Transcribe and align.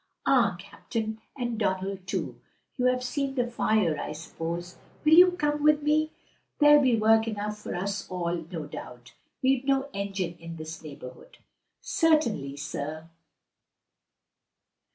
Ah, 0.25 0.55
captain! 0.59 1.21
and 1.37 1.59
Donald 1.59 2.07
too! 2.07 2.41
You 2.75 2.85
have 2.85 3.03
seen 3.03 3.35
the 3.35 3.45
fire, 3.45 3.99
I 3.99 4.13
suppose? 4.13 4.79
Will 5.05 5.13
you 5.13 5.33
come 5.33 5.61
with 5.61 5.83
me? 5.83 6.11
There'll 6.57 6.81
be 6.81 6.95
work 6.97 7.27
enough 7.27 7.59
for 7.59 7.75
us 7.75 8.09
all 8.09 8.43
no 8.51 8.65
doubt. 8.65 9.13
We've 9.43 9.63
no 9.63 9.89
engine 9.93 10.37
in 10.39 10.55
this 10.55 10.81
neighborhood." 10.81 11.37
"Certainly, 11.81 12.57
sir!" 12.57 13.11